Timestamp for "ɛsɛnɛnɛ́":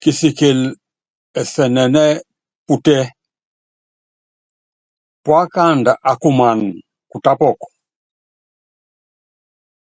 1.40-2.08